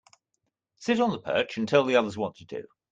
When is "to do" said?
2.37-2.63